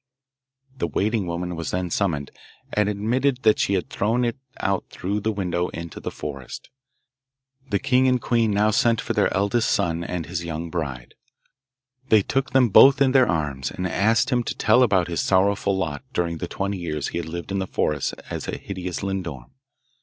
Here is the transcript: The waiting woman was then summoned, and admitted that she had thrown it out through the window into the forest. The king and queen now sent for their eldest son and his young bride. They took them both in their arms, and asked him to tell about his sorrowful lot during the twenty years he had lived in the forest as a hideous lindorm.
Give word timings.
The 0.75 0.87
waiting 0.87 1.27
woman 1.27 1.55
was 1.55 1.69
then 1.69 1.91
summoned, 1.91 2.31
and 2.73 2.89
admitted 2.89 3.43
that 3.43 3.59
she 3.59 3.75
had 3.75 3.91
thrown 3.91 4.25
it 4.25 4.35
out 4.59 4.85
through 4.89 5.19
the 5.19 5.31
window 5.31 5.67
into 5.67 5.99
the 5.99 6.09
forest. 6.09 6.71
The 7.69 7.77
king 7.77 8.07
and 8.07 8.19
queen 8.19 8.49
now 8.49 8.71
sent 8.71 8.99
for 8.99 9.13
their 9.13 9.31
eldest 9.31 9.69
son 9.69 10.03
and 10.03 10.25
his 10.25 10.43
young 10.43 10.71
bride. 10.71 11.13
They 12.09 12.23
took 12.23 12.49
them 12.49 12.69
both 12.69 12.99
in 12.99 13.11
their 13.11 13.29
arms, 13.29 13.69
and 13.69 13.85
asked 13.85 14.31
him 14.31 14.41
to 14.45 14.55
tell 14.57 14.81
about 14.81 15.07
his 15.07 15.19
sorrowful 15.21 15.77
lot 15.77 16.01
during 16.13 16.39
the 16.39 16.47
twenty 16.47 16.79
years 16.79 17.09
he 17.09 17.19
had 17.19 17.29
lived 17.29 17.51
in 17.51 17.59
the 17.59 17.67
forest 17.67 18.15
as 18.31 18.47
a 18.47 18.57
hideous 18.57 19.03
lindorm. 19.03 19.51